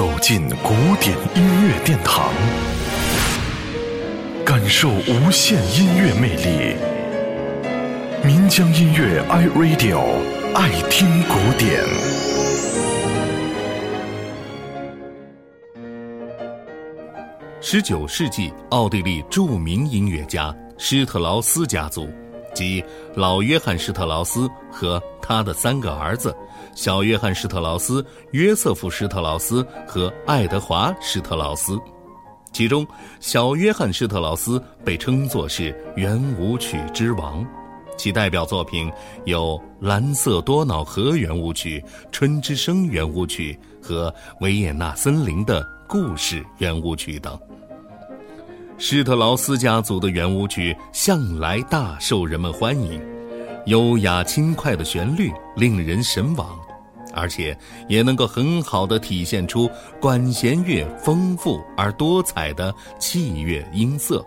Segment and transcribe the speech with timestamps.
[0.00, 2.32] 走进古典音乐殿堂，
[4.46, 6.74] 感受无限音乐魅力。
[8.24, 10.00] 民江音乐 iRadio
[10.54, 11.84] 爱听古典。
[17.60, 22.08] 十九世纪，奥地利著名音乐家施特劳斯家族，
[22.54, 26.34] 即老约翰施特劳斯和他的三个儿子。
[26.72, 31.78] 小约翰·施特劳斯、约瑟夫·施特劳斯和爱德华·施特劳斯，
[32.52, 32.86] 其中
[33.18, 37.44] 小约翰·施特劳斯被称作是圆舞曲之王，
[37.98, 38.90] 其代表作品
[39.24, 41.80] 有《蓝色多瑙河圆舞曲》
[42.12, 44.08] 《春之声圆舞曲》和
[44.40, 47.38] 《维也纳森林的故事圆舞曲》等。
[48.82, 52.98] 施特劳斯家族的圆舞曲向来大受人们欢迎。
[53.66, 56.58] 优雅轻快的旋律令人神往，
[57.12, 57.54] 而且
[57.90, 59.70] 也能够很好的体现出
[60.00, 64.24] 管弦乐丰富而多彩的器乐音色。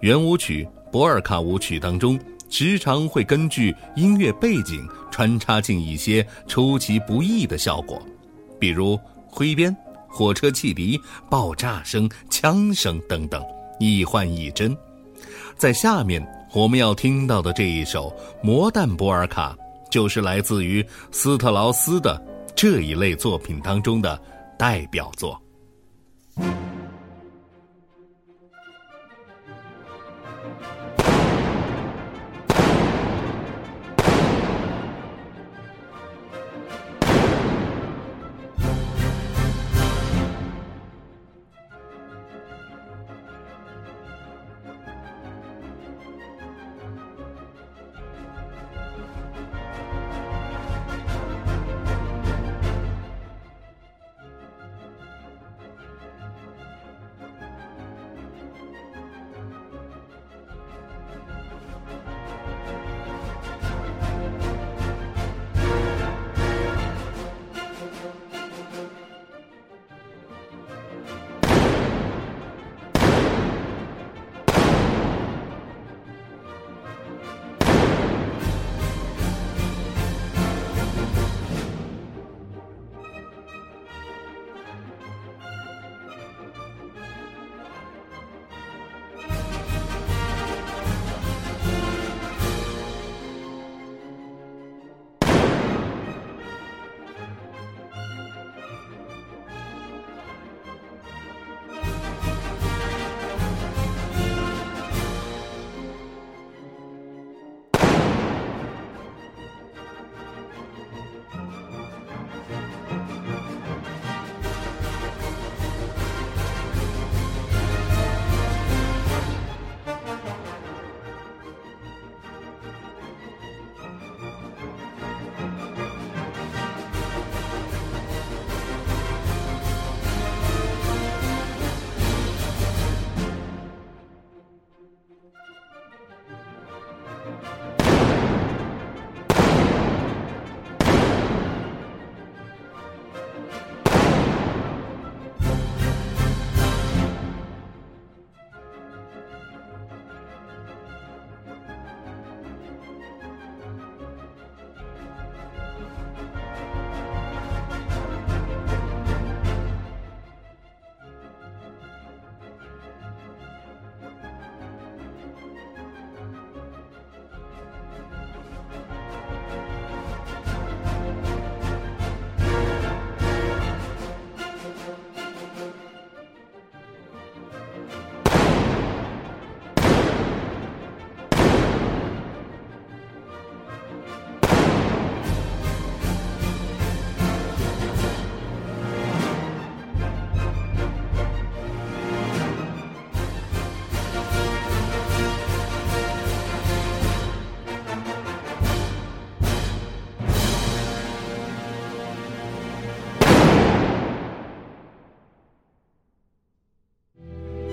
[0.00, 2.20] 圆舞曲、波尔卡舞曲当中，
[2.50, 8.00] 时常会根据音乐背景穿插进一些出其不意的效果，
[8.60, 9.74] 比如挥鞭、
[10.16, 10.98] 火车汽笛、
[11.30, 13.44] 爆炸声、枪声等等，
[13.78, 14.74] 一幻一真。
[15.58, 16.26] 在下面。
[16.54, 18.08] 我们要听到的这一首
[18.46, 19.54] 《魔弹波尔卡》，
[19.90, 22.18] 就是来自于斯特劳斯的
[22.54, 24.18] 这一类作品当中的
[24.58, 25.38] 代表作。